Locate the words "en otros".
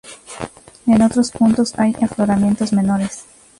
0.87-1.29